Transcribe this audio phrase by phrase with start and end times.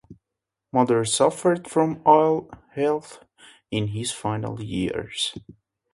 [0.73, 3.23] Mather suffered from ill health
[3.69, 5.37] in his final years.